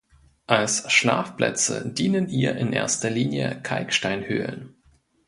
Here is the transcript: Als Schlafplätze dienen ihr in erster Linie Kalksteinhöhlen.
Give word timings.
Als 0.47 0.91
Schlafplätze 0.91 1.87
dienen 1.87 2.27
ihr 2.27 2.55
in 2.55 2.73
erster 2.73 3.11
Linie 3.11 3.59
Kalksteinhöhlen. 3.61 4.73